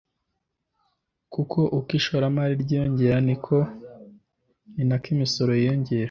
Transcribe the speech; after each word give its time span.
kuko 1.33 1.57
uko 1.77 1.89
ishoramari 1.99 2.53
ryiyongera 2.63 3.17
ni 3.25 3.35
nako 4.87 5.05
imisoro 5.15 5.51
yiyongera 5.59 5.99